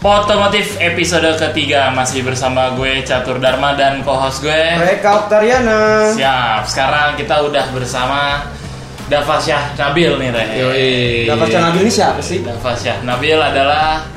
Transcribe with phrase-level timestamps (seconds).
[0.00, 4.62] Otomotif episode ketiga masih bersama gue Catur Dharma dan co-host gue.
[4.80, 6.08] Mereka Oktariana.
[6.16, 6.64] Siap.
[6.64, 8.48] Sekarang kita udah bersama
[9.12, 10.44] Davasyah Nabil nih, Re.
[10.56, 10.88] Yoi.
[11.28, 12.40] Cang Nabil ini siapa sih?
[12.40, 14.08] Davasyah Nabil adalah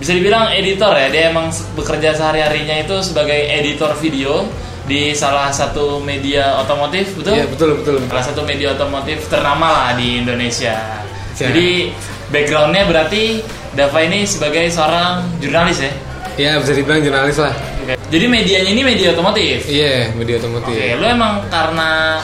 [0.00, 1.12] bisa dibilang editor ya.
[1.12, 4.48] Dia emang bekerja sehari-harinya itu sebagai editor video
[4.88, 7.36] di salah satu media otomotif, betul?
[7.36, 8.08] Iya betul betul.
[8.08, 11.04] salah satu media otomotif ternama lah di Indonesia.
[11.36, 11.44] Siap.
[11.52, 11.92] Jadi
[12.30, 15.92] backgroundnya berarti Dava ini sebagai seorang jurnalis ya.
[16.34, 17.54] Iya bisa dibilang jurnalis lah.
[18.10, 19.66] Jadi medianya ini media otomotif.
[19.70, 20.74] Iya media otomotif.
[20.74, 22.18] Oke, lo emang karena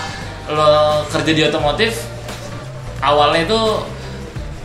[0.50, 2.06] lo kerja di otomotif
[3.02, 3.60] awalnya itu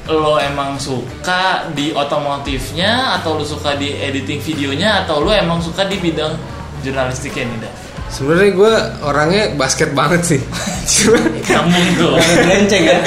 [0.10, 5.86] lo emang suka di otomotifnya atau lo suka di editing videonya atau lo emang suka
[5.86, 6.34] di bidang
[6.82, 7.91] jurnalistiknya nih Dav?
[8.12, 10.42] Sebenarnya gue orangnya basket banget sih.
[10.84, 12.16] Cuma Kamu tuh.
[12.52, 13.00] Lenceng ya.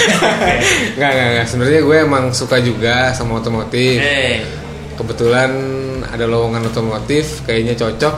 [0.96, 1.46] nggak nggak nggak.
[1.46, 4.00] Sebenarnya gue emang suka juga sama otomotif.
[4.00, 4.40] Oke.
[4.94, 5.50] Kebetulan
[6.06, 8.14] ada lowongan otomotif, kayaknya cocok.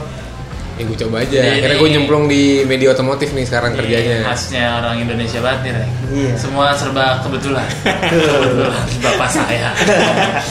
[0.77, 1.41] Ya gue coba aja.
[1.41, 4.19] Jadi- Akhirnya gue nyemplung di media otomotif nih sekarang Iya, kerjanya.
[4.28, 5.73] khasnya orang Indonesia banget nih.
[6.12, 6.33] Iya.
[6.37, 7.65] Semua serba kebetulan.
[8.12, 9.73] kebetulan bapak saya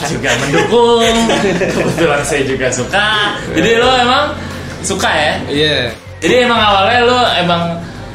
[0.04, 1.14] juga mendukung.
[1.72, 3.06] Kebetulan saya juga suka.
[3.54, 4.24] Jadi lo emang
[4.82, 5.34] suka ya?
[5.46, 5.78] Iya.
[6.20, 7.62] Jadi emang awalnya lo emang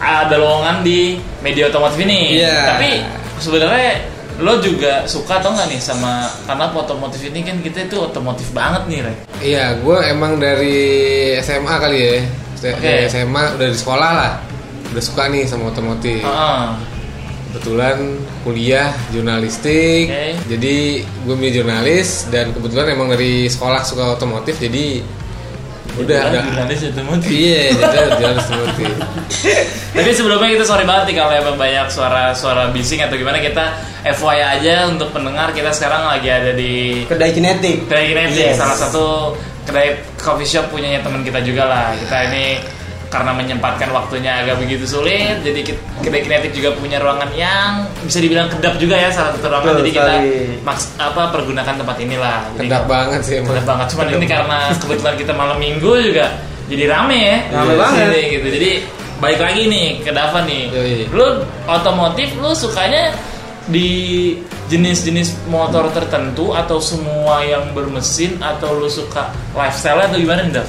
[0.02, 2.41] ada lowongan di media otomotif ini.
[2.41, 2.57] Iya.
[2.73, 2.91] Tapi
[3.38, 3.91] sebenarnya
[4.41, 8.83] lo juga suka atau nggak nih sama karena otomotif ini kan kita itu otomotif banget
[8.89, 9.17] nih, Rek.
[9.41, 10.79] Iya, gue emang dari
[11.45, 12.17] SMA kali ya.
[12.62, 14.33] Dari SMA udah di sekolah lah.
[14.91, 16.25] Udah suka nih sama otomotif.
[16.25, 16.66] Heeh.
[17.51, 18.16] kebetulan
[18.47, 20.39] kuliah jurnalistik Oke.
[20.47, 25.03] jadi gue milih jurnalis dan kebetulan emang dari sekolah suka otomotif jadi
[25.94, 27.29] udah ada jurnalis otomotif.
[27.29, 28.94] iya jadi jurnalis otomotif
[29.91, 33.75] Tapi sebelumnya kita sorry banget nih kalau emang banyak suara-suara bising atau gimana kita
[34.06, 37.85] FYI aja untuk pendengar kita sekarang lagi ada di Kedai kinetik.
[37.85, 38.57] kedai kinetik Yes.
[38.57, 39.88] salah satu kedai
[40.18, 42.46] coffee shop punyanya teman kita juga lah kita ini
[43.11, 48.23] karena menyempatkan waktunya agak begitu sulit jadi ki- kedai kinetik juga punya ruangan yang bisa
[48.23, 49.67] dibilang kedap juga ya salah satu ruangan.
[49.67, 50.13] Betul jadi kita
[50.63, 52.39] maks apa pergunakan tempat inilah.
[52.55, 53.51] Jadi kedap banget sih emang.
[53.51, 53.85] Kedap banget.
[53.91, 56.25] Cuman ini karena kebetulan kita malam minggu juga
[56.71, 57.38] jadi rame ya.
[57.51, 58.00] Rame Di banget.
[58.00, 58.47] sini gitu.
[58.47, 58.71] Jadi
[59.19, 60.63] balik lagi nih ke Dava nih.
[60.71, 61.03] Yoi.
[61.11, 61.27] lu
[61.67, 63.11] otomotif lu sukanya
[63.67, 63.89] di
[64.66, 70.67] jenis-jenis motor tertentu atau semua yang bermesin atau lu suka lifestyle atau gimana nih Dav?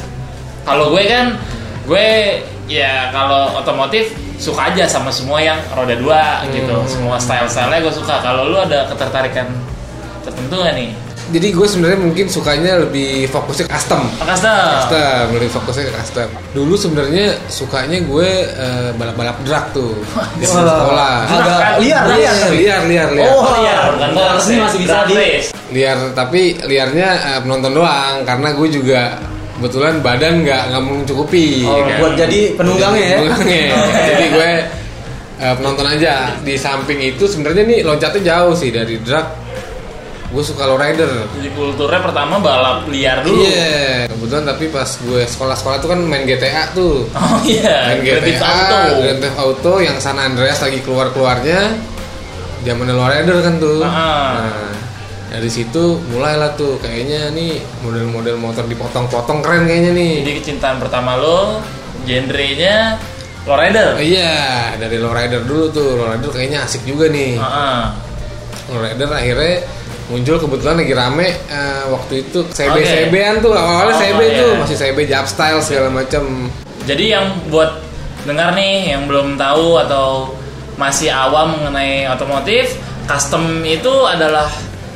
[0.66, 1.38] Kalau gue kan
[1.82, 2.08] gue
[2.66, 6.74] ya kalau otomotif suka aja sama semua yang roda dua gitu.
[6.74, 6.88] Hmm.
[6.88, 8.18] semua style-stylenya gue suka.
[8.20, 9.46] Kalau lu ada ketertarikan
[10.22, 10.90] tertentu gak nih?
[11.32, 14.04] jadi gue sebenarnya mungkin sukanya lebih fokusnya ke custom.
[14.20, 14.68] Custom.
[14.84, 16.28] custom lebih fokusnya ke custom.
[16.52, 19.96] Dulu sebenarnya sukanya gue eh, balap-balap drag tuh.
[20.36, 21.24] Di sekolah.
[21.24, 22.34] Agak liar, liar.
[22.36, 22.50] liar.
[22.52, 28.28] Liar liar Oh, Liar, bukan masih bisa di- liar tapi liarnya eh, penonton doang.
[28.28, 29.16] Karena gue juga
[29.62, 31.98] kebetulan badan nggak nggak mencukupi Oh, kan.
[31.98, 33.16] buat jadi penunggangnya ya.
[33.16, 33.62] penunggangnya
[34.04, 34.50] jadi gue
[35.38, 39.38] eh, penonton aja di samping itu sebenarnya nih loncatnya jauh sih dari drag
[40.28, 43.36] gue suka lowrider Jadi kulturnya pertama balap liar dulu.
[43.38, 48.24] iya kebetulan tapi pas gue sekolah-sekolah tuh kan main GTA tuh Oh iya, main Grand
[48.24, 48.80] Theft GTA Auto.
[48.98, 51.76] Grand Theft Auto yang San Andreas lagi keluar-keluarnya
[52.62, 54.40] zaman lowrider kan tuh Ah.
[54.40, 54.72] nah
[55.32, 61.16] dari situ mulailah tuh kayaknya nih model-model motor dipotong-potong keren kayaknya nih Jadi kecintaan pertama
[61.16, 61.64] lo
[62.04, 63.00] genrenya
[63.42, 63.96] lowrider.
[63.98, 64.34] iya
[64.76, 67.80] dari lowrider dulu tuh lowrider kayaknya asik juga nih Heeh.
[68.68, 69.54] lowrider akhirnya
[70.06, 72.84] muncul kebetulan lagi rame eh, waktu itu CB Oke.
[72.84, 74.38] CB-an tuh awalnya Oh, CB iya.
[74.38, 76.52] tuh masih CB Jab Style segala macam
[76.82, 77.78] Jadi yang buat
[78.22, 80.34] dengar nih yang belum tahu atau
[80.74, 82.74] masih awam mengenai otomotif,
[83.04, 84.50] custom itu adalah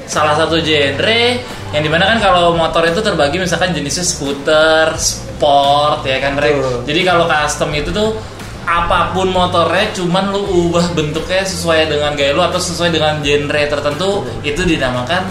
[0.07, 1.23] salah satu genre
[1.75, 6.55] yang di mana kan kalau motor itu terbagi misalkan jenisnya scooter, sport ya kan Rek?
[6.57, 6.79] Betul.
[6.87, 8.15] Jadi kalau custom itu tuh
[8.67, 13.63] apa pun motornya cuman lu ubah bentuknya sesuai dengan gaya lu atau sesuai dengan genre
[13.71, 15.23] tertentu itu dinamakan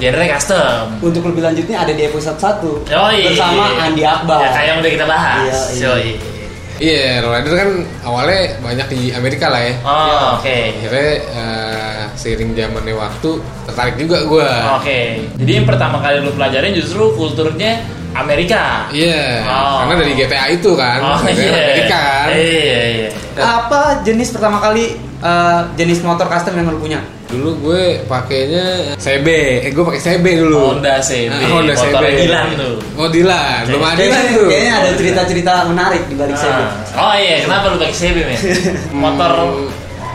[0.00, 0.84] genre custom.
[1.04, 3.20] Untuk lebih lanjutnya ada di episode 1 Yoi.
[3.32, 4.40] bersama Andi Akbar.
[4.40, 5.40] Ya, kayak yang udah kita bahas.
[5.44, 5.84] Iya, iya.
[5.84, 6.37] Yoi.
[6.78, 7.70] Iya lowrider kan
[8.02, 10.56] awalnya banyak di Amerika lah ya Oh, oke.
[10.74, 13.30] akhirnya eh, seiring zamannya waktu
[13.64, 15.00] tertarik juga gue Oke.
[15.36, 18.88] Jadi yang pertama kali lu pelajarin justru kulturnya Amerika.
[18.90, 19.84] iya Oh.
[19.84, 21.50] karena dari GTA itu kan Oh iya.
[21.52, 23.08] Amerika kan Iya iya.
[23.36, 26.98] Apa jenis pertama kali eh, jenis motor custom yang lu punya?
[27.28, 29.26] Dulu gue pakainya CB
[29.60, 31.28] eh gue pakai CB dulu Honda CB.
[31.28, 32.74] Ah, Honda CB Motornya Dilan tuh.
[32.96, 36.48] oh Dilan belum ada Dilan tuh kayaknya ada cerita-cerita menarik di balik CB.
[36.48, 36.72] Ah.
[36.96, 38.38] Oh iya, kenapa lu pakai CB men?
[39.04, 39.68] Motor Hmm,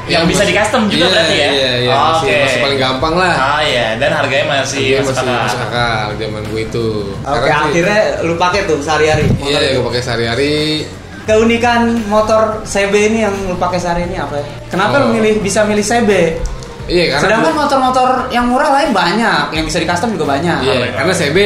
[0.04, 1.48] yang Ya, bisa masih- di custom juga iya, berarti ya?
[1.48, 2.38] Iya, iya, Oh, masih, Oke.
[2.44, 5.40] masih paling gampang lah Ah iya, dan harganya masih masuk masih akal.
[5.40, 6.88] masuk akal zaman gue itu
[7.24, 9.24] Oke, sih- akhirnya lu pakai tuh sehari-hari.
[9.30, 9.72] motor iya itu.
[9.72, 10.54] gue pakai sehari-hari
[11.24, 14.46] Keunikan motor CB ini yang lu pakai sehari ini apa ya?
[14.68, 15.08] Kenapa Oh.
[15.08, 16.12] lu milih bisa milih CB?
[16.88, 20.58] Iya karena Sedangkan motor-motor yang murah lain banyak, yang bisa di custom juga banyak.
[20.64, 21.38] iya karena CB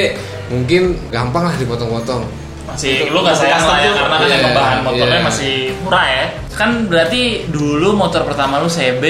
[0.47, 0.81] mungkin
[1.11, 2.23] gampang lah dipotong-potong
[2.67, 5.23] Masih lu gak sayang lah ya karena kan emang bahan motornya iya.
[5.23, 6.25] masih murah ya.
[6.51, 9.03] Kan berarti dulu motor pertama lu CB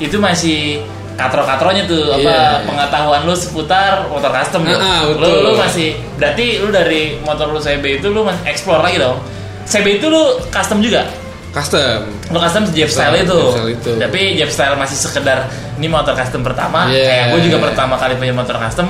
[0.00, 0.82] itu masih
[1.14, 2.64] katro-katronya tuh apa Iya.
[2.64, 4.74] pengetahuan lu seputar motor custom tuh.
[4.74, 5.38] Lu betul.
[5.44, 9.20] lu masih berarti lu dari motor lu CB itu lu masih explore lagi dong.
[9.68, 11.04] CB itu lu custom juga.
[11.50, 13.40] Custom Lu custom Jeep style itu.
[13.50, 13.90] Style itu.
[13.98, 16.86] Tapi Jeep style masih sekedar ini motor custom pertama.
[16.90, 17.06] Iya.
[17.06, 18.86] Kayak gue juga pertama kali punya motor custom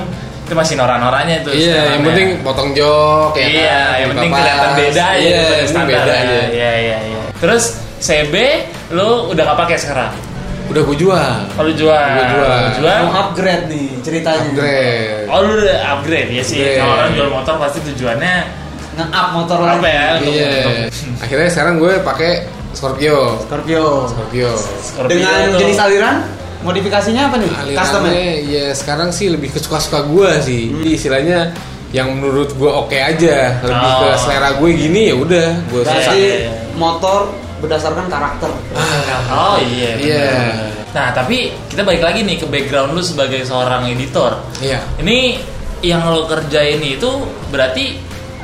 [0.51, 1.49] itu masih norak-noranya itu.
[1.55, 2.07] iya yang setelannya.
[2.11, 4.41] penting potong jok ya iya, kan, yang penting papas.
[4.43, 5.87] kelihatan beda aja yang penting standar.
[5.87, 7.21] beda aja Iya, iya, iya.
[7.39, 7.63] Terus
[8.03, 8.35] CB
[8.91, 10.11] lu udah gak pakai sekarang?
[10.71, 12.47] udah gue jual Kalau jual, Gua jual.
[12.47, 12.97] Lu jual?
[13.03, 14.43] Mau upgrade nih ceritanya.
[14.51, 16.59] upgrade Oh lu udah upgrade ya sih.
[16.75, 18.35] Kalau orang jual motor pasti tujuannya
[18.91, 19.87] Nge-up motor apa lagi.
[19.87, 20.05] ya?
[20.13, 22.31] Untuk, iya untuk akhirnya sekarang gue pakai
[22.71, 23.85] Scorpio Scorpio.
[24.07, 24.49] Scorpio
[24.81, 26.15] Scorpio Dengan jenis aliran
[26.61, 27.51] modifikasinya apa nih?
[27.73, 28.09] Custom ya?
[28.09, 30.75] alirannya ya sekarang sih lebih ke suka-suka gue sih Hmm.
[30.77, 31.39] Jadi istilahnya
[31.91, 34.15] yang menurut gue oke aja lebih ke Oh.
[34.17, 36.51] selera gue gini ya udah gue Iya.
[36.73, 37.27] motor
[37.59, 38.49] berdasarkan karakter.
[39.29, 39.91] Oh iya.
[39.95, 40.23] Iya.
[40.25, 40.55] benar.
[40.91, 41.37] Nah tapi
[41.67, 44.39] kita balik lagi nih ke background lu sebagai seorang editor.
[44.59, 45.39] iya Ini
[45.81, 47.09] yang lo kerjain itu
[47.49, 47.97] berarti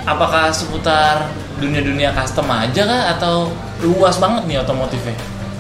[0.07, 1.27] apakah seputar
[1.57, 3.51] dunia-dunia custom aja kah atau
[3.81, 5.13] luas banget nih otomotifnya?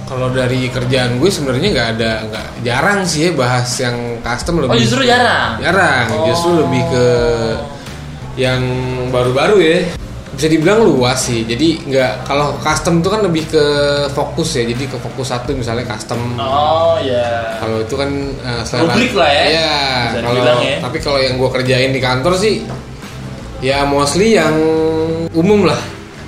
[0.07, 3.91] kalau dari kerjaan gue sebenarnya nggak ada nggak jarang sih ya bahas yang
[4.23, 5.59] custom lebih Oh justru jarang.
[5.59, 6.31] jarang Oh.
[6.31, 7.05] justru lebih ke
[8.37, 8.61] yang
[9.09, 9.77] baru-baru ya
[10.31, 13.65] bisa dibilang luas sih jadi nggak kalau custom itu kan lebih ke
[14.13, 17.57] fokus ya jadi ke fokus satu misalnya custom Oh ya.
[17.57, 18.09] kalau itu kan
[18.39, 19.43] uh, selera- Rubrik lah ya.
[19.43, 19.71] Iya,
[20.21, 20.77] kalau ya.
[20.79, 22.63] tapi kalau yang gue kerjain di kantor sih
[23.59, 24.53] ya mostly yang
[25.31, 25.79] umum lah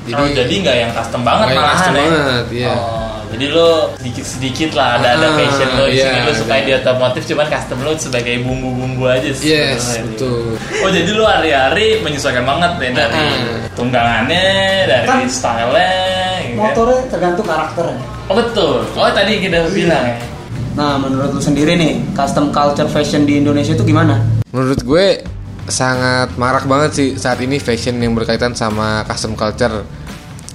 [0.02, 2.02] Jadi, oh, jadi nggak yang custom banget malahan custom ya.
[2.02, 2.70] banget, iya.
[2.74, 6.54] Oh, jadi lo sedikit-sedikit lah ada ada Ah, passion lo di iya, sini lo suka
[6.56, 6.66] ada.
[6.66, 9.54] di otomotif cuman custom lo sebagai bumbu-bumbu aja sih.
[9.54, 13.70] yes betul Oh jadi lu hari-hari menyesuaikan banget nih dari Ah.
[13.72, 14.46] tunggangannya,
[14.88, 15.90] dari Kan style-nya,
[16.42, 16.74] gitu kan?
[16.74, 18.02] Motornya tergantung karakternya.
[18.26, 18.74] Oh betul.
[18.92, 20.18] Oh tadi kita bilang ya.
[20.72, 24.18] Nah, menurut lu sendiri nih, custom culture fashion di Indonesia itu gimana?
[24.50, 25.06] menurut gue
[25.69, 29.86] sangat marak banget sih saat ini fashion yang berkaitan sama custom culture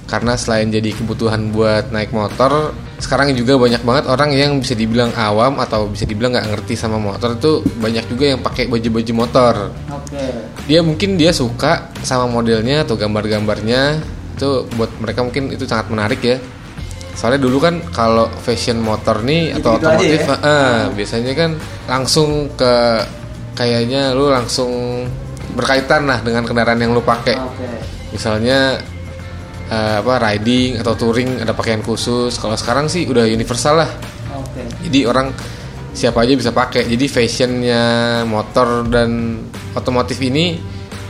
[0.05, 5.09] karena selain jadi kebutuhan buat naik motor sekarang juga banyak banget orang yang bisa dibilang
[5.17, 9.55] awam atau bisa dibilang nggak ngerti sama motor itu banyak juga yang pakai baju-baju motor
[9.89, 10.25] Oke.
[10.69, 13.99] dia mungkin dia suka sama modelnya atau gambar-gambarnya
[14.37, 16.37] itu buat mereka mungkin itu sangat menarik ya
[17.15, 20.35] soalnya dulu kan kalau fashion motor nih atau Gitu-gitu aja otomotif ya?
[20.43, 21.51] eh, biasanya kan
[21.87, 22.73] langsung ke
[23.55, 24.71] kayaknya lu langsung
[25.55, 27.39] berkaitan lah dengan kendaraan yang lu pakai.
[27.39, 27.67] Oke.
[28.15, 28.79] misalnya
[29.67, 32.35] eh, apa riding atau touring ada pakaian khusus.
[32.35, 33.89] Kalau sekarang sih udah universal lah.
[34.35, 34.61] Oke.
[34.85, 35.31] jadi orang
[35.95, 36.85] siapa aja bisa pakai.
[36.85, 37.83] Jadi fashionnya
[38.27, 40.59] motor dan otomotif ini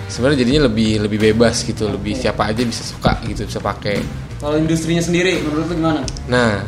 [0.05, 1.89] sebenarnya jadinya lebih lebih bebas gitu.
[1.89, 3.97] Lebih siapa aja bisa suka gitu bisa pakai.
[4.37, 6.01] Kalau industrinya sendiri, menurut lu gimana?
[6.29, 6.61] nah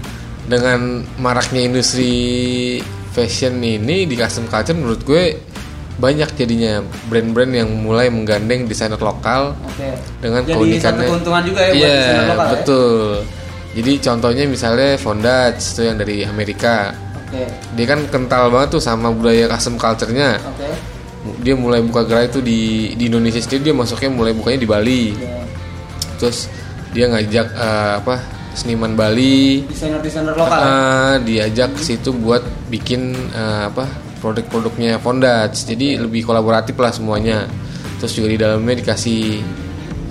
[0.47, 2.79] dengan maraknya industri
[3.11, 5.23] fashion ini di custom culture menurut gue
[5.97, 9.89] banyak jadinya brand-brand yang mulai menggandeng desainer lokal Oke.
[10.21, 12.51] dengan Jadi keunikannya satu keuntungan juga ya buat iya desainer lokal ya?
[12.53, 12.95] betul
[13.77, 16.93] jadi contohnya misalnya Fondage itu yang dari Amerika
[17.25, 17.43] Oke.
[17.73, 20.69] dia kan kental banget tuh sama budaya custom culture-nya Oke.
[21.41, 25.03] dia mulai buka gerai itu di di Indonesia sendiri dia masuknya mulai bukanya di Bali
[25.17, 25.41] Ya.
[26.17, 26.45] terus
[26.93, 28.15] dia ngajak eh, apa
[28.53, 30.57] seniman Bali Desainer-desainer lokal.
[30.57, 30.65] ya?
[30.65, 33.85] eh, diajak ke situ buat bikin eh, apa
[34.19, 37.45] produk-produknya Fondage jadi lebih kolaboratif lah semuanya.
[37.97, 39.41] Terus juga di dalamnya dikasih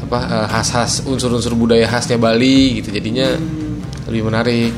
[0.06, 2.94] apa eh, khas-khas unsur-unsur budaya khasnya Bali gitu.
[2.94, 3.34] Jadinya
[4.06, 4.72] lebih menarik.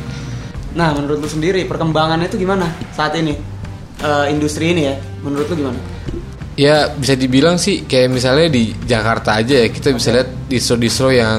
[0.76, 3.36] Nah, menurut lu sendiri perkembangannya itu gimana saat ini?
[3.98, 4.94] Eh, industri ini ya,
[5.26, 5.80] menurut lu gimana?
[6.58, 11.38] Ya bisa dibilang sih kayak misalnya di Jakarta aja ya kita bisa lihat distro-distro yang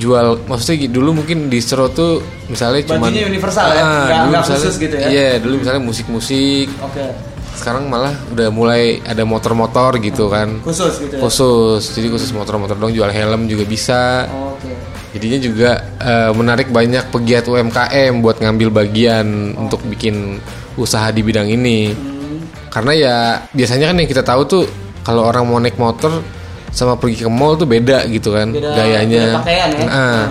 [0.00, 3.84] jual maksudnya dulu mungkin distro tuh misalnya cuma Bajunya universal ya?
[3.84, 5.06] Nggak- nggak khusus gitu ya?
[5.06, 7.04] Iya dulu misalnya musik-musik Oke.
[7.52, 11.20] sekarang malah udah mulai ada motor-motor gitu kan Khusus gitu ya?
[11.20, 14.72] khusus jadi khusus motor-motor dong jual helm juga bisa Oke.
[15.12, 20.40] jadinya juga eh, menarik banyak pegiat UMKM buat ngambil bagian untuk bikin
[20.74, 22.40] usaha di bidang ini Hmm.
[22.70, 23.16] karena ya
[23.50, 24.64] biasanya kan yang kita tahu tuh
[25.00, 26.22] kalau orang mau naik motor
[26.70, 29.80] sama pergi ke mall tuh beda gitu kan Beda- gayanya beda pakaian ya?
[29.80, 30.26] Nah, Hmm.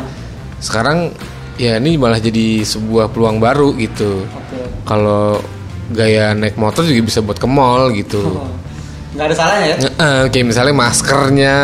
[0.58, 0.98] sekarang
[1.56, 4.60] ya ini malah jadi sebuah peluang baru gitu Oke.
[4.84, 5.36] kalau
[5.90, 8.24] gaya naik motor juga bisa buat ke mall gitu.
[9.10, 11.56] Nggak ada salahnya ya Nge- eh, kayak misalnya maskernya,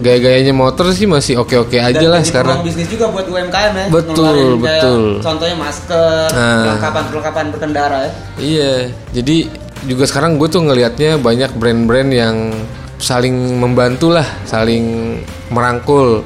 [0.00, 2.64] gaya-gayanya motor sih masih oke-oke aja Dan lah sekarang.
[2.64, 5.20] bisnis juga buat UMKM ya Betul, betul.
[5.20, 6.72] contohnya masker Nah.
[6.72, 8.72] perlengkapan-perlengkapan berkendara ya Iya,
[9.12, 9.36] jadi
[9.84, 12.36] juga sekarang gue tuh ngelihatnya banyak brand-brand yang
[12.96, 15.16] saling membantu lah, saling
[15.52, 16.24] merangkul,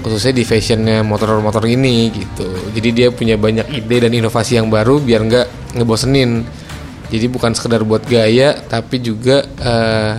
[0.00, 2.48] khususnya di fashionnya motor-motor ini gitu.
[2.74, 5.46] Jadi dia punya banyak ide dan inovasi yang baru biar nggak
[5.78, 6.44] ngebosenin.
[7.10, 10.12] Jadi bukan sekedar buat gaya, tapi juga eh,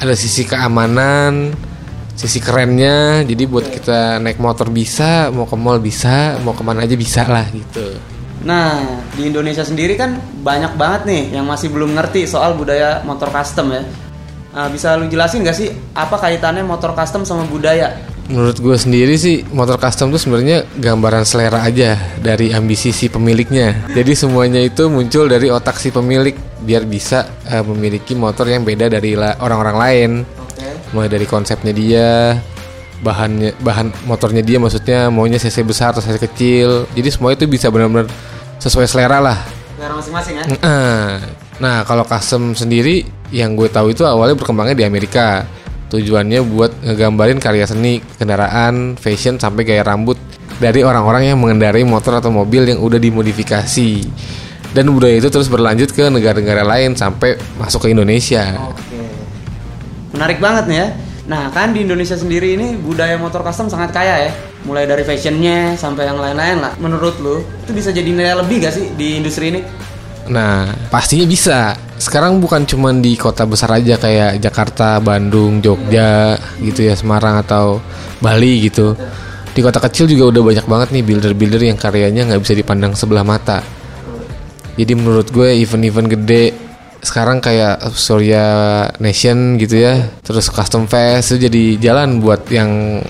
[0.00, 1.52] ada sisi keamanan,
[2.14, 3.26] sisi kerennya.
[3.26, 7.26] Jadi buat kita naik motor bisa, mau ke mall bisa, mau ke mana aja bisa
[7.26, 7.98] lah gitu.
[8.40, 8.80] Nah,
[9.12, 13.68] di Indonesia sendiri kan banyak banget nih yang masih belum ngerti soal budaya motor custom
[13.76, 13.84] ya.
[14.50, 17.94] Nah, bisa lu jelasin gak sih apa kaitannya motor custom sama budaya?
[18.30, 23.90] Menurut gue sendiri sih motor custom tuh sebenarnya gambaran selera aja dari ambisi si pemiliknya.
[23.90, 28.86] Jadi semuanya itu muncul dari otak si pemilik biar bisa eh, memiliki motor yang beda
[28.86, 30.10] dari la- orang-orang lain.
[30.46, 30.66] Oke.
[30.94, 32.38] Mulai dari konsepnya dia,
[33.02, 36.86] bahannya bahan motornya dia maksudnya maunya cc besar atau cc kecil.
[36.94, 38.06] Jadi semua itu bisa benar-benar
[38.62, 39.38] sesuai selera lah.
[39.74, 40.44] Selera masing-masing ya.
[41.58, 45.46] Nah kalau custom sendiri yang gue tahu itu awalnya berkembangnya di Amerika.
[45.90, 50.14] Tujuannya buat ngegambarin karya seni, kendaraan, fashion sampai gaya rambut
[50.62, 53.90] dari orang-orang yang mengendarai motor atau mobil yang udah dimodifikasi.
[54.70, 58.54] Dan budaya itu terus berlanjut ke negara-negara lain sampai masuk ke Indonesia.
[58.70, 59.02] Oke.
[60.14, 60.88] Menarik banget nih ya.
[61.26, 64.32] Nah, kan di Indonesia sendiri ini budaya motor custom sangat kaya ya.
[64.62, 66.74] Mulai dari fashionnya sampai yang lain-lain lah.
[66.78, 69.62] Menurut lu, itu bisa jadi nilai lebih gak sih di industri ini?
[70.28, 71.72] Nah, pastinya bisa.
[71.96, 77.80] Sekarang bukan cuma di kota besar aja kayak Jakarta, Bandung, Jogja gitu ya, Semarang atau
[78.20, 78.92] Bali gitu.
[79.50, 83.26] Di kota kecil juga udah banyak banget nih builder-builder yang karyanya nggak bisa dipandang sebelah
[83.26, 83.60] mata.
[84.78, 86.44] Jadi menurut gue event-event gede
[87.00, 88.44] sekarang kayak Surya
[89.00, 93.00] Nation gitu ya, terus Custom Fest itu jadi jalan buat yang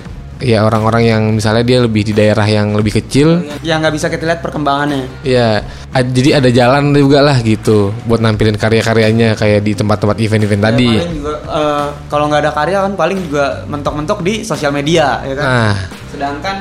[0.40, 4.24] ya orang-orang yang misalnya dia lebih di daerah yang lebih kecil Yang nggak bisa kita
[4.24, 5.04] lihat perkembangannya.
[5.22, 5.60] Ya,
[5.92, 10.88] ad- jadi ada jalan juga lah gitu buat nampilin karya-karyanya kayak di tempat-tempat event-event tadi.
[10.90, 15.34] Ya, juga eh, kalau nggak ada karya kan paling juga mentok-mentok di sosial media ya
[15.36, 15.44] kan.
[15.44, 15.76] Nah,
[16.10, 16.56] Sedangkan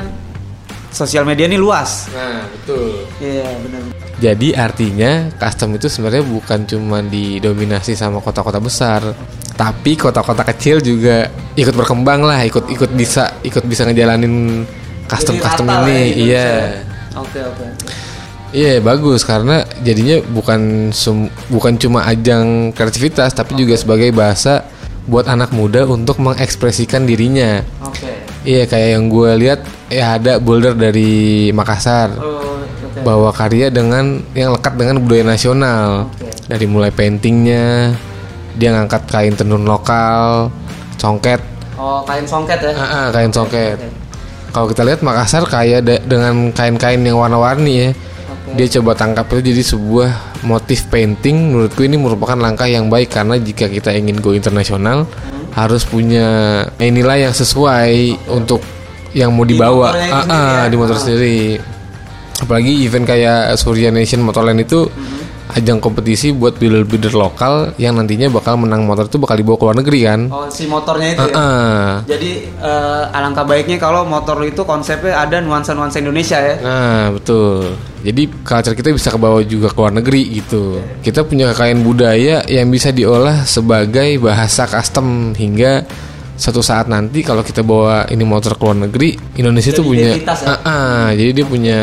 [0.89, 2.09] sosial media ini luas.
[2.11, 3.05] nah betul.
[3.17, 3.81] Iya benar.
[4.19, 9.15] Jadi artinya custom itu sebenarnya bukan cuma didominasi sama kota-kota besar,
[9.59, 14.63] tapi kota-kota kecil juga ikut berkembang lah, ikut ikut bisa ikut bisa ngejalanin
[15.03, 16.31] Jadi rata lah ini.
[16.31, 16.47] ya Iya.
[17.19, 17.65] Oke oke.
[18.49, 24.63] Iya bagus karena jadinya bukan sum- bukan cuma ajang kreativitas tapi juga sebagai bahasa
[25.05, 27.59] buat anak muda untuk mengekspresikan dirinya.
[27.83, 28.09] Oke.
[28.47, 29.59] Iya kayak yang gue lihat
[29.91, 33.03] ya ada boulder dari Makassar Oh, oke.
[33.03, 36.29] bawa karya dengan yang lekat dengan budaya nasional Oke.
[36.47, 37.91] dari mulai paintingnya
[38.59, 40.51] dia ngangkat kain tenun lokal,
[40.95, 41.39] congket,
[41.73, 42.71] Oh kain songket ya.
[42.75, 43.79] ah, ah, kain congket.
[43.79, 43.89] oke.
[44.49, 47.89] Kalau kita lihat Makassar kaya dengan kain-kain yang warna-warni ya.
[48.27, 48.57] Oke.
[48.57, 50.09] Dia coba tangkap itu jadi sebuah
[50.41, 51.53] motif painting.
[51.53, 55.05] Menurutku ini merupakan langkah yang baik karena jika kita ingin go internasional
[55.49, 56.27] harus punya
[56.75, 57.93] nilai yang sesuai
[58.27, 58.59] untuk
[59.13, 60.67] yang mau Di dibawa Ah, sendiri ah, ya?
[60.67, 60.99] di motor Ah.
[60.99, 61.39] sendiri.
[62.39, 64.87] Apalagi event kayak Surya Nation Motorland itu
[65.49, 69.77] ajang kompetisi buat builder-builder lokal yang nantinya bakal menang motor itu bakal dibawa ke luar
[69.81, 70.19] negeri kan.
[70.29, 71.33] Oh si motornya itu Ah, ya.
[71.35, 71.89] ah.
[72.05, 76.55] Jadi eh, alangkah baiknya kalau motor itu konsepnya ada nuansa-nuansa Indonesia ya.
[76.61, 77.73] Nah betul.
[78.05, 80.79] Jadi culture kita bisa kebawa juga ke luar negeri gitu.
[81.01, 85.83] Kita punya kekayaan budaya yang bisa diolah sebagai bahasa custom hingga
[86.39, 90.31] satu saat nanti kalau kita bawa ini motor ke luar negeri, Indonesia Jadi punya, ya?
[90.47, 91.79] Ah, ah, jadi dia punya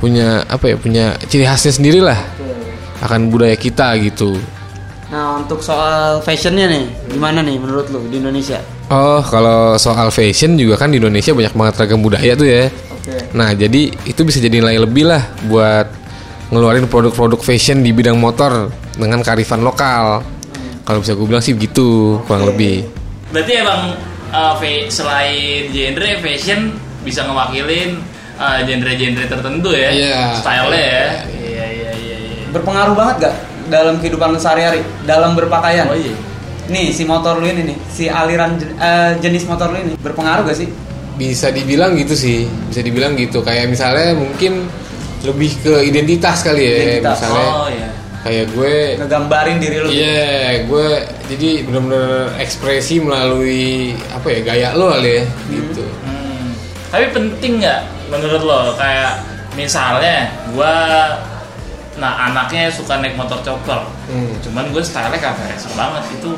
[0.00, 2.16] punya apa ya punya ciri khasnya sendiri lah
[3.00, 4.36] akan budaya kita gitu.
[5.10, 8.62] Nah untuk soal fashionnya nih, gimana nih menurut lu di Indonesia?
[8.90, 12.64] Oh kalau soal fashion juga kan di Indonesia banyak banget ragam budaya tuh ya.
[12.90, 13.16] Oke.
[13.32, 15.88] Nah, jadi itu bisa jadi nilai lebih lah buat
[16.50, 20.20] ngeluarin produk-produk fashion di bidang motor dengan kearifan lokal.
[20.84, 22.82] Kalau bisa gue bilang sih begitu, kurang lebih.
[23.30, 23.94] Berarti emang
[24.34, 28.02] uh, fa- selain genre fashion bisa ngewakilin
[28.36, 30.18] uh, genre-genre tertentu ya, Iya.
[30.42, 31.04] style-nya ya.
[32.50, 33.34] Berpengaruh banget gak
[33.70, 35.86] dalam kehidupan sehari-hari dalam berpakaian?
[35.86, 36.14] Oh iya.
[36.70, 40.58] Nih si motor lu ini nih, si aliran eh, jenis motor lu ini berpengaruh gak
[40.58, 40.68] sih?
[41.18, 43.42] Bisa dibilang gitu sih, bisa dibilang gitu.
[43.42, 44.66] Kayak misalnya mungkin
[45.20, 47.18] lebih ke identitas kali ya, Identitas.
[47.20, 47.88] misalnya Oh iya.
[48.24, 49.88] kayak gue Ngegambarin diri lu.
[49.92, 50.88] Iya, gue
[51.28, 55.84] jadi bener-bener ekspresi melalui apa ya gaya lo kali ya, gitu.
[56.08, 56.56] Hmm.
[56.88, 59.20] Tapi penting nggak menurut lo kayak
[59.54, 60.74] misalnya gua
[62.00, 64.32] nah anaknya suka naik motor chopper Hmm.
[64.40, 66.02] cuman gue style kagak racer banget.
[66.18, 66.32] Itu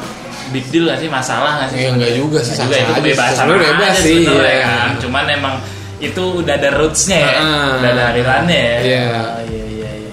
[0.52, 1.09] big deal gak sih?
[1.09, 1.87] Masalah gak sih?
[1.87, 2.99] Ya, enggak juga sih, juga, sah-sah itu aja.
[3.00, 4.61] kebebasan bebas sih, iya.
[4.66, 4.88] kan.
[5.00, 5.54] Cuman emang
[6.02, 7.33] itu udah ada rootsnya ya.
[7.38, 7.73] Ah.
[7.78, 8.78] udah ada alirannya ya.
[8.83, 9.07] Iya.
[9.23, 10.12] Oh, iya iya iya.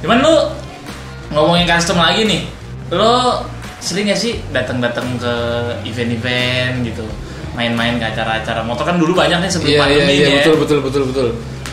[0.00, 0.34] Cuman lu
[1.34, 2.40] ngomongin custom lagi nih.
[2.94, 3.42] Lo
[3.82, 5.34] sering gak sih datang-datang ke
[5.84, 7.04] event-event gitu?
[7.52, 8.86] Main-main ke acara-acara motor?
[8.86, 10.26] Kan dulu banyak nih sebelum Iya iya pandemi iya.
[10.26, 10.36] ya.
[10.40, 11.28] Betul betul betul betul.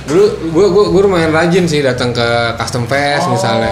[0.08, 2.28] Dulu gue gue gue lumayan rajin sih datang ke
[2.58, 3.34] custom fest Oh.
[3.38, 3.72] misalnya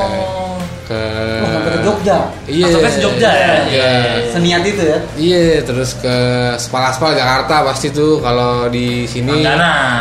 [0.90, 0.98] ke
[1.46, 2.18] Wah, sampai ke Jogja.
[2.50, 2.66] Iya.
[2.66, 3.52] Custom fest Jogja ya?
[3.70, 3.90] Iya.
[4.34, 5.00] Seniat itu ya.
[5.14, 6.16] Iya, terus ke
[6.58, 9.46] Spal-Spal Jakarta pasti tuh kalau di sini.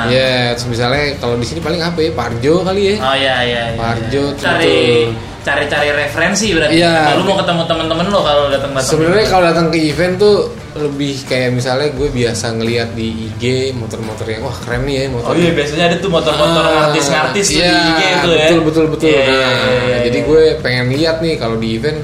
[0.08, 2.10] Iya, terus misalnya kalau di sini paling apa ya?
[2.16, 2.94] Parjo kali ya.
[3.04, 3.62] Oh iya iya.
[3.72, 3.76] iya.
[3.76, 5.28] Parjo, cari betul.
[5.38, 6.76] Cari-cari referensi berarti.
[6.76, 6.92] Iya.
[7.08, 8.90] Kalau lu mau ketemu temen-temen lo kalau datang datang.
[8.90, 10.36] Sebenarnya kalau datang ke event tuh
[10.76, 13.42] lebih kayak misalnya gue biasa ngelihat di IG
[13.74, 15.32] motor-motor yang wah keren nih ya motor.
[15.32, 18.38] Oh iya biasanya ada tuh motor-motor Ah, artis-artis tuh iya, di IG itu ya.
[18.44, 19.08] Betul betul betul.
[19.08, 19.48] Iya, Nah, iya,
[19.88, 20.28] iya, jadi iya.
[20.28, 21.98] gue pengen lihat nih kalau di event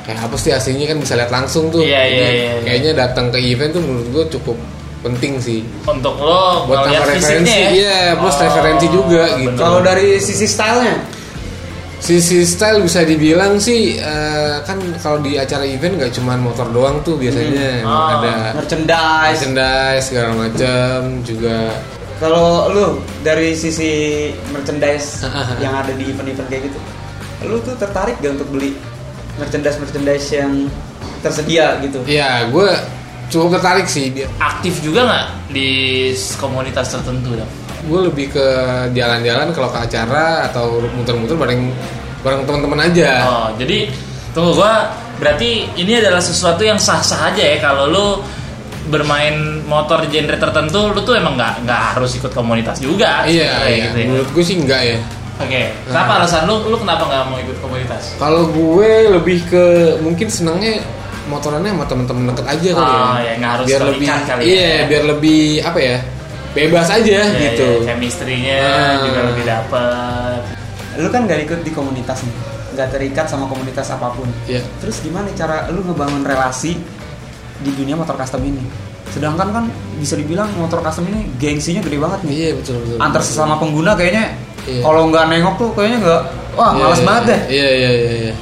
[0.00, 1.82] kayak apa sih aslinya kan bisa lihat langsung tuh.
[1.84, 2.62] Iya, iya, Jadi iya, iya.
[2.64, 4.56] Kayaknya datang ke event tuh menurut gue cukup
[5.00, 5.60] penting sih.
[5.82, 7.68] untuk lo Buat tambah fisiknya referensi, ya.
[7.72, 9.48] iya, plus referensi juga gitu.
[9.48, 9.60] bener.
[9.60, 10.96] Kalau dari sisi stylenya,
[12.00, 16.98] Sisi style bisa dibilang sih eh, kan kalau di acara event nggak cuma motor doang
[17.00, 19.36] tuh biasanya Emang Ah, ada merchandise.
[19.36, 21.56] merchandise segala macam juga
[22.16, 22.84] Kalau lu
[23.20, 23.90] dari sisi
[24.48, 25.24] merchandise
[25.62, 26.78] yang ada di event-event kayak gitu,
[27.42, 28.76] lu tuh tertarik gak untuk beli
[29.36, 30.68] merchandise merchandise yang
[31.18, 32.00] tersedia gitu?
[32.04, 32.68] ya gue
[33.28, 35.68] cukup tertarik sih dia aktif juga nggak di
[36.36, 37.52] komunitas tertentu dong?
[37.80, 38.46] Gue lebih ke
[38.92, 41.72] jalan-jalan kalau ke acara atau muter-muter bareng
[42.20, 43.88] bareng teman-teman aja Oh jadi
[44.30, 48.06] tunggu gua berarti ini adalah sesuatu yang sah-sah aja ya kalau lu
[48.88, 49.36] bermain
[49.68, 53.96] motor genre tertentu lu tuh emang nggak nggak harus ikut komunitas juga iya iya gitu
[54.00, 54.06] ya.
[54.08, 54.98] menurut gue sih enggak ya
[55.40, 58.12] Oke, kenapa alasan lu lu kenapa nggak mau ikut komunitas?
[58.20, 59.64] kalau gue lebih ke
[60.04, 60.84] mungkin senangnya
[61.32, 64.68] motorannya sama temen-temen deket aja kali Oh, ya ya, nggak harus biar lebih kali iya
[64.68, 64.82] ya.
[64.84, 65.96] biar lebih apa ya
[66.50, 68.94] bebas aja Ya, gitu ya, chemistry-nya Ah.
[69.00, 70.40] juga lebih dapet.
[70.96, 72.34] Lu kan gak ikut di komunitas nih,
[72.74, 74.26] gak terikat sama komunitas apa pun.
[74.44, 74.60] Iya.
[74.78, 76.74] Terus gimana cara lu ngebangun relasi
[77.56, 78.62] di dunia motor custom ini?
[79.08, 79.64] Sedangkan kan
[79.96, 82.34] bisa dibilang motor custom ini gengsinya gede banget nih.
[82.36, 84.82] iya betul betul Antar sesama pengguna kayaknya Iya.
[84.82, 87.40] kalau nggak nengok tuh kayaknya nggak, wah Iya, males iya, banget deh.
[87.48, 88.34] iya iya iya iya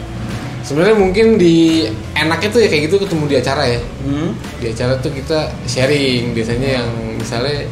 [0.60, 4.30] sebenarnya mungkin di enaknya tuh ya kayak gitu ketemu di acara ya Hmm.
[4.58, 7.64] di acara tuh kita sharing biasanya yang misalnya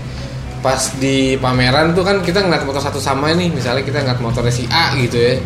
[0.67, 4.51] pas di pameran tuh kan kita ngeliat motor satu sama nih misalnya kita ngeliat motornya
[4.51, 5.39] si A gitu ya.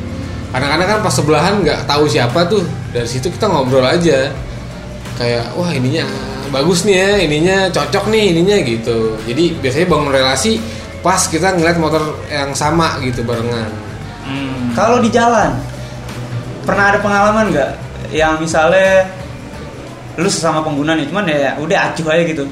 [0.48, 4.32] Kadang-kadang kan pas sebelahan nggak tahu siapa tuh dari situ kita ngobrol aja.
[5.20, 6.08] Kayak wah ininya
[6.48, 9.20] bagus nih ya ininya cocok nih ininya gitu.
[9.28, 10.56] Jadi biasanya bangun relasi
[11.04, 13.68] pas kita ngeliat motor yang sama gitu barengan.
[14.24, 14.72] Hmm.
[14.72, 15.52] Kalau di jalan
[16.64, 17.72] pernah ada pengalaman nggak?
[18.08, 19.04] Yang misalnya
[20.16, 22.48] lu sesama pengguna nih, cuman ya udah acuh aja gitu.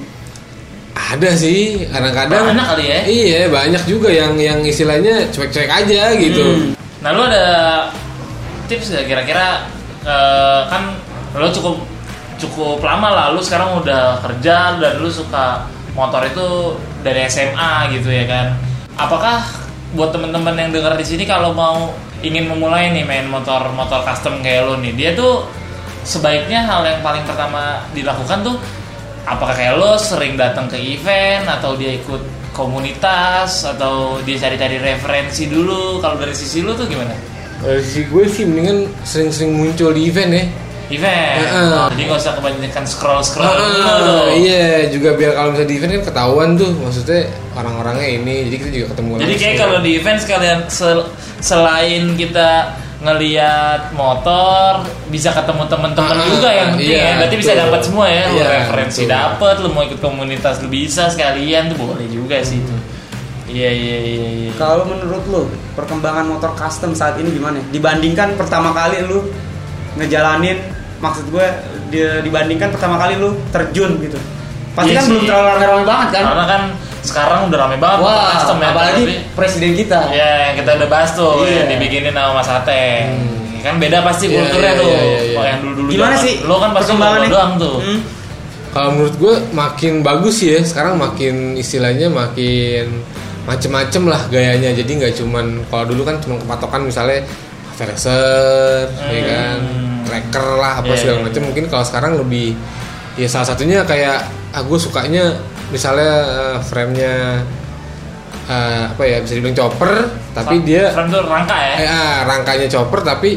[0.98, 3.00] Ada sih kadang-kadang Banyak kali ya?
[3.06, 6.74] iya banyak juga yang yang istilahnya cuek-cuek aja gitu Hmm.
[6.98, 7.46] Nah lu ada
[8.66, 9.62] tips nggak kira-kira
[10.02, 10.98] eh, kan
[11.38, 11.78] lu cukup
[12.38, 15.62] cukup lama lah lu sekarang udah kerja dan lu suka
[15.94, 18.46] motor itu dari SMA gitu ya kan.
[18.98, 19.46] Apakah
[19.94, 24.42] buat temen-temen yang dengar di sini kalau mau ingin memulai nih main motor motor custom
[24.42, 25.46] kayak lu nih, dia tuh
[26.02, 28.58] sebaiknya hal yang paling pertama dilakukan tuh
[29.28, 35.46] apakah kayak lo sering datang ke event atau dia ikut komunitas atau dia cari-cari referensi
[35.46, 35.98] dulu?
[35.98, 37.12] Kalau dari sisi lu tuh gimana?
[37.58, 40.44] Dari sisi gue sih mendingan sering-sering muncul di event ya.
[40.88, 41.36] Event?
[41.44, 41.70] Heeh.
[41.76, 45.92] Oh, jadi nggak usah kebanyakan scroll scroll Ah, iya juga biar kalau misalnya di event
[45.92, 47.20] kan ketahuan tuh maksudnya
[47.52, 51.08] orang-orangnya ini jadi kita juga ketemu jadi kayak kalau di event sekalian sel-
[51.44, 57.52] selain kita ngeliat motor bisa ketemu temen-temen Ah, juga yang penting iya, ya berarti bisa
[57.52, 57.62] betul.
[57.62, 59.14] dapat semua ya lu Iya, referensi betul.
[59.14, 62.74] dapat lu mau ikut komunitas lu bisa sekalian tuh boleh juga sih itu
[63.48, 65.40] iya iya iya iya Kalau menurut lu
[65.72, 67.62] perkembangan motor custom saat ini gimana?
[67.64, 69.30] Dibandingkan pertama kali lu
[69.94, 70.58] ngejalanin,
[70.98, 71.46] maksud gue
[71.88, 74.18] di- dibandingkan pertama kali lu terjun gitu.
[74.74, 75.10] Pasti Iya kan sih.
[75.12, 76.22] belum terlalu rame-rame banget kan?
[76.24, 76.62] karena kan
[77.00, 80.00] sekarang udah rame banget Wah, custom ya apalagi tapi- presiden kita.
[80.10, 81.54] Ya, yang kita udah bahas tuh Iya.
[81.62, 83.04] yang dibikinin sama Mas Ateng.
[83.58, 84.86] Kan beda pasti Iya, kulturnya iya, tuh.
[84.86, 85.34] iya, iya, iya.
[85.34, 87.76] Oh, yang dulu-dulu Gimana zaman- sih Lo kan pasti lo doang tuh.
[87.80, 88.00] Hmm.
[88.68, 93.00] kalau menurut gue makin bagus sih ya sekarang makin istilahnya makin
[93.42, 97.24] macem-macem lah gayanya jadi nggak cuman kalau dulu kan cuma kepatokan misalnya
[97.80, 100.04] racer ya kan Hmm.
[100.04, 102.54] tracker lah apa Iya, segala iya, macam mungkin kalau sekarang lebih
[103.14, 105.24] ya salah satunya kayak ah gue sukanya
[105.68, 107.14] misalnya eh, frame-nya
[108.46, 109.92] eh, apa ya bisa dibilang chopper
[110.32, 111.74] tapi Frame- dia frame tuh rangka ya.
[111.76, 113.30] eh, ah, rangkanya chopper tapi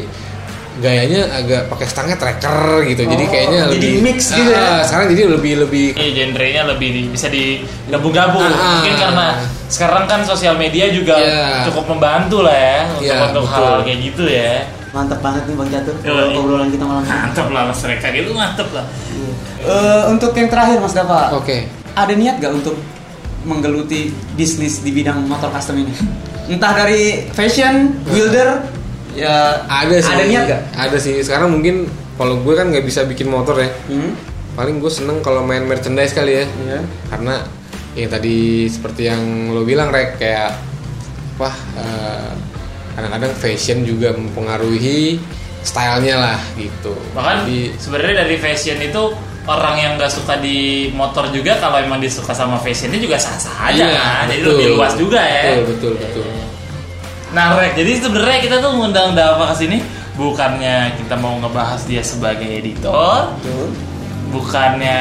[0.74, 4.82] gayanya agak pakai stangnya tracker gitu jadi Oh, kayaknya jadi lebih mix gitu ah, ya?
[4.82, 8.40] sekarang jadi lebih lebih Iya, genrenya lebih di- bisa digabung-gabung.
[8.42, 9.26] Ah, Mungkin karena
[9.68, 11.68] sekarang kan sosial media juga Iya.
[11.68, 13.60] cukup membantu lah ya untuk Iya, untuk betul.
[13.60, 14.52] hal kayak gitu ya.
[14.90, 16.32] Mantap banget nih Bang Catur Yoi.
[16.34, 17.12] obrolan kita malam ini.
[17.14, 18.84] Mantep lah mas mereka gitu mantep lah.
[19.62, 21.58] Eh, untuk yang terakhir Mas Dava, oke
[21.94, 22.76] ada niat gak untuk
[23.42, 25.92] menggeluti bisnis di bidang motor custom ini?
[26.52, 28.66] Entah dari fashion, builder,
[29.12, 30.62] ya ada sih Ada niat gak?
[30.74, 34.12] ada sih sekarang mungkin kalau gue kan nggak bisa bikin motor ya Hmm?
[34.52, 36.80] paling gue seneng kalau main merchandise kali ya Iya.
[37.08, 37.34] karena
[37.92, 40.60] yang tadi seperti yang lo bilang rek kayak
[41.36, 42.30] wah eh,
[42.92, 45.16] kadang-kadang fashion juga mempengaruhi
[45.60, 49.02] stylenya lah gitu Bahkan sebenarnya dari fashion itu
[49.46, 53.84] orang yang nggak suka di motor juga kalau emang disuka sama fashionnya juga sah-sah aja
[53.90, 54.24] iya, kan.
[54.30, 55.58] Jadi lebih luas juga ya.
[55.58, 56.26] betul betul betul
[57.32, 59.80] Nah, Rek, jadi sebenarnya kita tuh ngundang Dava ke sini
[60.20, 63.72] bukannya kita mau ngebahas dia sebagai editor, Betul.
[64.28, 65.00] bukannya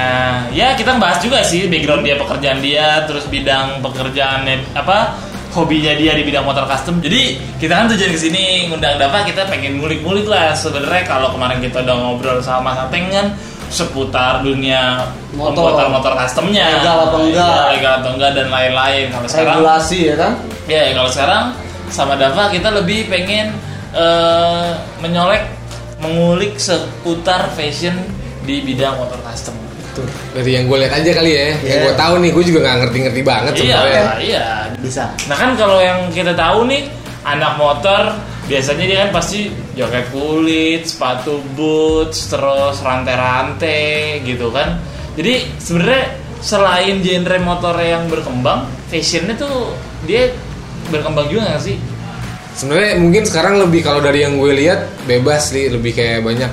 [0.55, 5.19] ya kita bahas juga sih background dia pekerjaan dia terus bidang pekerjaannya apa
[5.51, 9.43] hobinya dia di bidang motor custom jadi kita kan tujuan ke sini ngundang Dava kita
[9.51, 13.27] pengen ngulik-ngulik lah sebenarnya kalau kemarin kita udah ngobrol sama Mas Ateng kan
[13.71, 15.55] seputar dunia Motor.
[15.55, 17.47] pembuatan motor customnya Legal apa enggak.
[17.47, 20.31] Iya, legal atau enggak dan lain-lain kalau sekarang Regulasi ya kan?
[20.67, 21.43] Ya, kalau sekarang
[21.87, 23.55] sama Dava kita lebih pengen
[23.91, 25.43] eh, menyolek,
[25.97, 27.95] mengulik seputar fashion
[28.41, 29.55] di bidang motor custom.
[29.91, 30.07] Betul.
[30.31, 31.79] dari yang gue lihat aja kali ya yang Iya.
[31.83, 34.45] gue tahu nih gue juga nggak ngerti-ngerti banget Iya, sebenarnya iya.
[34.79, 35.03] Bisa.
[35.27, 36.87] Nah kan kalau yang kita tahu nih
[37.21, 38.15] anak motor
[38.51, 39.47] biasanya dia kan pasti
[39.79, 44.75] jaket kulit, sepatu boots, terus rantai-rantai gitu kan.
[45.15, 49.71] Jadi sebenarnya selain genre motor yang berkembang, fashionnya tuh
[50.03, 50.27] dia
[50.91, 51.79] berkembang juga nggak sih?
[52.55, 56.51] sebenarnya mungkin sekarang lebih kalau dari yang gue lihat bebas sih lebih kayak banyak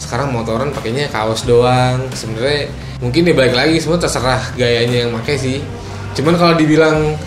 [0.00, 2.70] sekarang motoran pakainya kaos doang sebenarnya
[3.02, 5.58] mungkin dia balik lagi semua terserah gayanya yang pakai sih
[6.16, 7.18] cuman kalau dibilang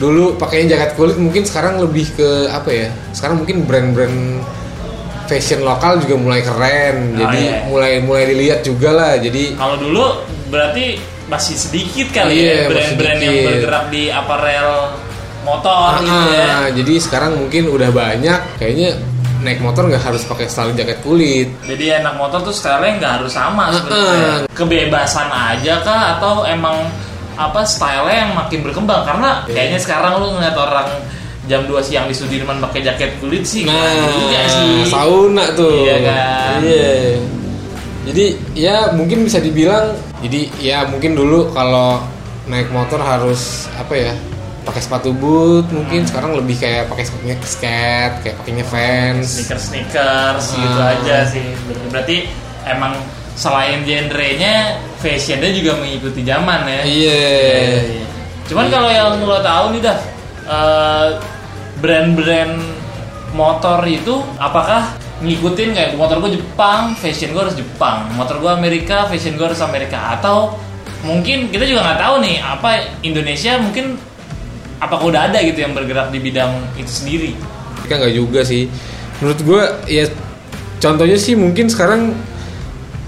[0.00, 4.40] dulu pakainya jaket kulit mungkin sekarang lebih ke apa ya sekarang mungkin brand-brand
[5.26, 7.56] fashion lokal juga mulai keren Oh, jadi iya.
[7.64, 10.04] mulai mulai dilihat juga lah jadi Kalau dulu
[10.48, 10.96] berarti
[11.28, 14.70] masih sedikit kali Iya, ya brand-brand yang bergerak di apparel
[15.40, 16.44] motor gitu ya.
[16.50, 18.98] Ah, jadi sekarang mungkin udah banyak kayaknya
[19.40, 23.32] naik motor nggak harus pakai style jaket kulit Jadi anak motor tuh sekarang nggak harus
[23.32, 24.26] sama Ah, sebenarnya.
[24.26, 24.38] ah.
[24.50, 26.76] Kebebasan aja kah atau emang
[27.34, 29.52] apa style yang makin berkembang karena Iya.
[29.52, 30.88] kayaknya sekarang lu ngeliat orang
[31.44, 34.74] jam 2 siang di Sudirman pakai jaket kulit sih Nah, keren juga sih.
[34.86, 35.72] sauna tuh.
[35.80, 36.58] Iya kan?
[36.60, 36.94] Iya.
[38.00, 42.00] Jadi ya mungkin bisa dibilang jadi ya mungkin dulu kalau
[42.46, 44.14] naik motor harus apa ya?
[44.60, 50.44] pakai sepatu boot mungkin sekarang lebih kayak pakai sepatunya skate kayak pakainya Vans sneakers sneakers
[50.52, 50.94] gitu Ah.
[50.94, 51.42] aja sih
[51.88, 52.28] berarti
[52.68, 52.92] emang
[53.40, 56.82] selain genrenya fashionnya juga mengikuti zaman ya.
[56.84, 57.20] Iya.
[57.80, 58.06] Iya.
[58.52, 59.98] cuman kalau yang lo tahu nih dah
[60.44, 61.08] eh,
[61.80, 62.60] brand-brand
[63.32, 68.08] motor itu apakah ngikutin kayak motor gue Jepang fashion gue harus Jepang.
[68.16, 70.16] Motor gue Amerika fashion gue harus Amerika.
[70.16, 70.56] Atau
[71.04, 73.96] mungkin kita juga nggak tahu nih apa Indonesia mungkin
[74.80, 77.30] apakah udah ada gitu yang bergerak di bidang itu sendiri?
[77.88, 78.68] Kan nggak juga sih.
[79.20, 80.04] Menurut gue ya
[80.80, 82.16] contohnya sih mungkin sekarang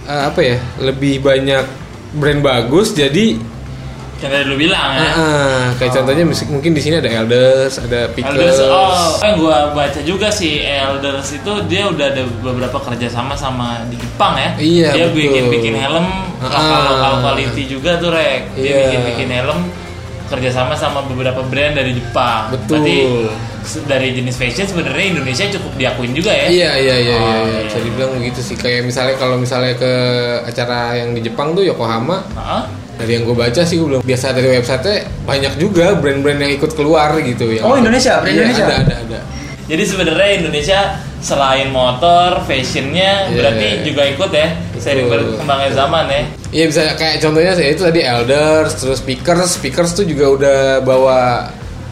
[0.05, 1.65] eh, apa ya lebih banyak
[2.13, 3.39] brand bagus jadi
[4.19, 8.07] yang tadi lu bilang ya ah, kayak contohnya musik mungkin di sini ada Elders ada
[8.15, 13.35] Pickles Elders, oh, yang gua baca juga sih Elders itu dia udah ada beberapa kerjasama
[13.35, 14.51] sama di Jepang ya.
[14.55, 15.19] Iya, Dia betul.
[15.27, 16.07] bikin bikin helm
[16.39, 16.87] lokal Ah.
[16.87, 18.55] lokal quality juga tuh rek.
[18.55, 18.77] Dia Iya.
[18.87, 19.59] bikin bikin helm
[20.33, 22.49] kerjasama sama beberapa brand dari Jepang.
[22.51, 22.81] Betul.
[22.81, 22.97] Berarti
[23.85, 26.47] dari jenis fashion sebenarnya Indonesia cukup diakuin juga ya.
[26.49, 27.61] Iya iya iya, Oh, iya, iya.
[27.63, 29.93] bisa dibilang begitu sih kayak misalnya kalau misalnya ke
[30.45, 32.63] acara yang di Jepang tuh Yokohama Heeh.
[32.97, 34.89] dari yang gue baca sih gue bilang biasa dari website
[35.23, 38.65] banyak juga brand-brand yang ikut keluar gitu yang Oh, Indonesia, brand Iya, Indonesia?
[38.67, 39.19] ada ada ada
[39.63, 40.79] Jadi sebenarnya Indonesia
[41.23, 43.33] selain motor, fashionnya Iya.
[43.33, 45.39] berarti juga ikut ya seiring Betul.
[45.39, 46.23] berkembangnya zaman ya.
[46.51, 51.47] Iya bisa kayak contohnya saya itu tadi Elders terus Speakers Speakers tuh juga udah bawa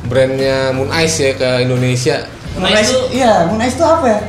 [0.04, 4.20] brandnya Moon Ice ya ke Indonesia Moon Ice tuh- iya, Moon Ice itu apa ya?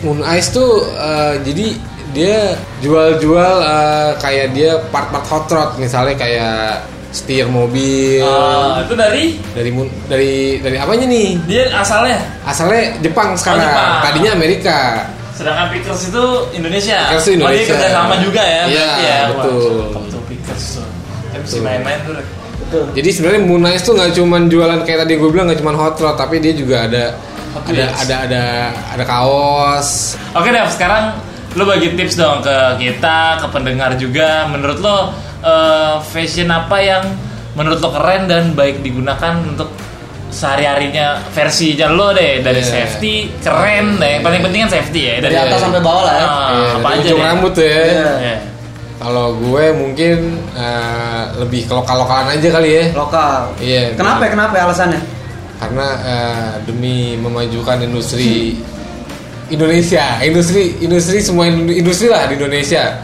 [0.00, 1.66] Moon Ice tuh eh, jadi
[2.10, 2.38] dia
[2.80, 9.70] jual-jual eh, kayak dia part-part hot rod misalnya kayak setir mobil Ah, itu dari dari
[10.06, 13.92] dari dari apanya nih dia asalnya asalnya Jepang sekarang Jepang.
[14.02, 14.80] tadinya Amerika
[15.36, 16.24] Sedangkan Pickers itu
[16.56, 16.96] Indonesia.
[17.12, 17.72] Pickers itu Oh, dia Indonesia.
[17.76, 18.62] kerja sama juga ya.
[18.64, 19.18] Iya, ya.
[19.20, 19.60] Wah, betul.
[19.84, 20.64] cakep tuh Pickers.
[20.80, 21.60] Tapi Betul.
[21.60, 22.14] main-main tuh.
[22.56, 22.84] Betul.
[22.96, 26.00] Jadi sebenarnya Moon Nice tuh nggak cuman jualan kayak tadi gue bilang nggak cuman hot
[26.00, 27.04] rod, tapi dia juga ada
[27.52, 28.42] Hot ada, ada ada
[28.96, 30.16] ada kaos.
[30.32, 31.20] Oke Dev, sekarang
[31.52, 34.48] lo bagi tips dong ke kita, ke pendengar juga.
[34.48, 35.12] Menurut lo
[35.46, 37.04] eh, fashion apa yang
[37.54, 39.70] menurut lo keren dan baik digunakan untuk
[40.26, 42.68] sehari-harinya versinya lo deh dari Iya.
[42.68, 44.18] safety keren deh.
[44.18, 46.26] Yang paling penting kan safety ya Dari atas sampai bawah lah ya.
[46.26, 47.26] Ah, Iya, apa dari aja ujung deh?
[47.30, 47.64] rambut ya.
[47.64, 48.10] Iya.
[48.20, 48.36] Iya.
[48.96, 50.16] Kalau gue mungkin
[50.52, 52.84] eh, lebih ke lokal-lokalan aja kali ya.
[52.92, 53.40] Lokal.
[53.56, 53.82] Iya.
[53.94, 54.22] Kenapa?
[54.24, 54.30] ya?
[54.34, 55.00] Kenapa alasannya?
[55.56, 58.60] Karena eh, demi memajukan industri
[59.46, 62.98] Indonesia, industri industri semua industri lah di Indonesia.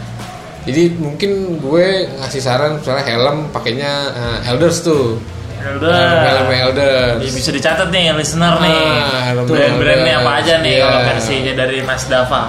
[0.63, 1.87] Jadi mungkin gue
[2.19, 5.19] ngasih saran misalnya helm pakainya eh, Elders tuh.
[5.59, 6.23] Udah.
[6.23, 7.19] Helm Elders.
[7.19, 8.71] Ya, bisa dicatat nih listener nih.
[8.75, 10.83] Ah, helm Brand-brandnya apa aja nih Iya.
[10.83, 12.45] kalau versinya dari Mas Dava.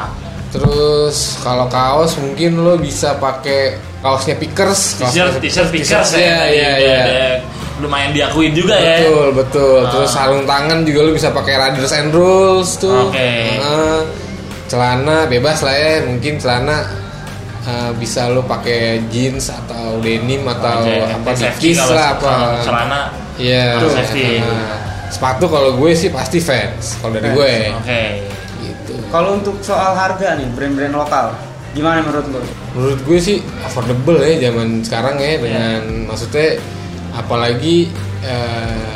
[0.51, 5.43] Terus kalau kaos mungkin lo bisa pakai kaosnya Pickers, T-shirt,
[5.75, 6.39] Pickers Iya, ya.
[6.47, 6.99] iya, Udah iya.
[7.03, 7.41] ada-
[7.75, 9.03] Lumayan diakuin juga ya.
[9.03, 9.79] Betul, betul.
[9.83, 9.91] Ah.
[9.91, 13.11] Terus sarung tangan juga lo bisa pakai Riders and Rules tuh.
[13.11, 13.59] Oke.
[13.59, 14.07] Ah,
[14.71, 16.87] celana bebas lah ya, mungkin celana
[17.65, 22.35] ah, bisa lo pakai jeans atau denim atau Oke, apa dikis lah apa.
[22.61, 23.01] celana
[23.35, 23.77] Iya.
[23.77, 24.39] harus safety.
[24.39, 24.79] Ah.
[25.07, 27.55] sepatu kalau gue sih pasti fans kalau dari gue.
[27.77, 28.03] Oke.
[28.61, 28.95] Gitu.
[29.09, 31.35] Kalau untuk soal harga nih, brand-brand lokal,
[31.71, 32.41] gimana menurut lo?
[32.75, 35.27] Menurut gue sih affordable ya zaman sekarang Iya.
[35.29, 36.59] ya dengan maksudnya
[37.13, 38.95] apalagi eh,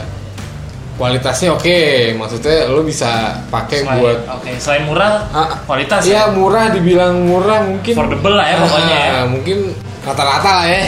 [0.98, 1.78] kualitasnya oke,
[2.12, 6.34] maksudnya lo bisa pakai buat Oke, selain murah, Ah, kualitas ya ya.
[6.34, 9.12] murah dibilang murah mungkin Affordable lah ya pokoknya ya.
[9.14, 9.58] Ah, mungkin
[10.02, 10.82] rata-rata lah ya.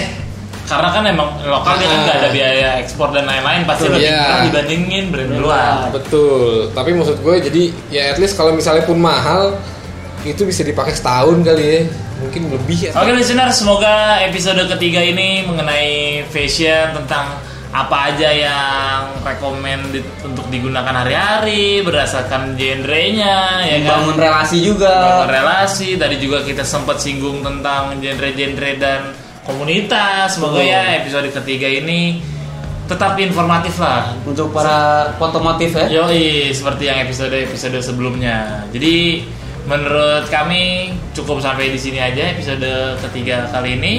[0.67, 2.03] Karena kan emang lokal dia kan Ah.
[2.05, 4.19] nggak ada biaya ekspor dan lain-lain, pasti Betul, lebih iya.
[4.21, 5.41] murah dibandingin brand luar.
[5.41, 5.75] luar.
[5.93, 6.51] Betul.
[6.71, 9.55] Tapi maksud gue jadi ya at least kalau misalnya pun mahal
[10.23, 11.81] itu bisa dipakai setahun kali ya.
[12.19, 12.91] Mungkin lebih ya.
[12.93, 15.91] Oke listener, semoga episode ketiga ini mengenai
[16.27, 17.33] fashion tentang
[17.71, 24.91] apa aja yang recommended untuk digunakan hari-hari berdasarkan genrenya ya kan Bangun relasi juga.
[24.91, 29.15] Bangun relasi tadi juga kita sempat singgung tentang genre-genre dan
[29.47, 30.67] komunitas semoga Betul.
[30.67, 32.19] ya episode ketiga ini
[32.91, 35.87] tetap informatif lah Untuk para fotomotif ya.
[35.87, 38.67] Yoi, seperti yang episode-episode sebelumnya.
[38.75, 39.23] Jadi
[39.71, 43.95] menurut kami cukup sampai di sini aja episode ketiga kali ini.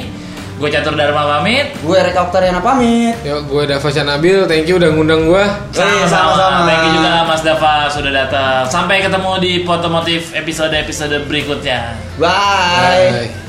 [0.61, 1.73] Gue Catur Dharma pamit.
[1.81, 3.17] Gue Erik Oktariana pamit.
[3.25, 5.43] Yuk, gue Dava Nabil, thank you udah ngundang gue.
[5.73, 6.69] Sama-sama.
[6.69, 8.69] Thank you juga Mas Dava sudah datang.
[8.69, 11.97] Sampai ketemu di Fotomotif episode-episode berikutnya.
[12.21, 13.09] Bye.
[13.25, 13.40] Bye.